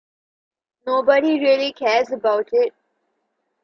Nobody 0.87 1.39
really 1.39 1.71
cares 1.73 2.09
about 2.11 2.49
it. 2.53 2.73